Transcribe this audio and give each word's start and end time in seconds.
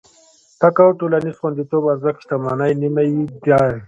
تقاعد 0.61 0.93
ټولنيز 1.01 1.35
خونديتوب 1.41 1.83
ارزښت 1.93 2.19
شتمنۍ 2.23 2.71
نيمايي 2.81 3.11
دي. 3.43 3.61